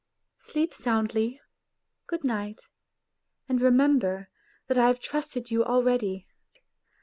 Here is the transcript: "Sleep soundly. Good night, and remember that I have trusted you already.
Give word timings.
"Sleep 0.47 0.73
soundly. 0.73 1.39
Good 2.07 2.23
night, 2.23 2.59
and 3.47 3.61
remember 3.61 4.29
that 4.65 4.79
I 4.79 4.87
have 4.87 4.99
trusted 4.99 5.51
you 5.51 5.63
already. 5.63 6.25